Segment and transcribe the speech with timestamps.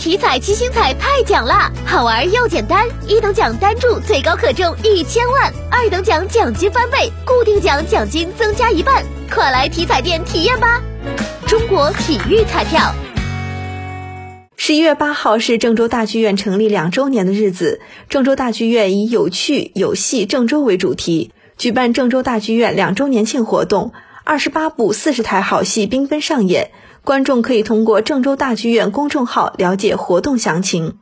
[0.00, 10.80] 体彩七星彩太奖啦，好玩又简单，一等奖单注最高可中一千万，二等奖奖金翻倍，固定奖奖金增加一半，快来体彩店体验吧！
[11.46, 12.94] 中国体育彩票。
[14.56, 23.92] 十一月八号是郑州大剧院成立两周年的日子，郑州大剧院以“有趣有戏郑州”为主题，举办郑州大剧院两周年庆活动，
[24.30, 26.70] 二十八部四十台好戏缤纷上演。
[27.02, 31.00] 观众可以通过郑州大剧院公众号了解活动详情。